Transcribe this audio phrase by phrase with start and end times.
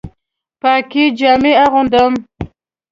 [0.61, 2.13] پاکې جامې اغوندم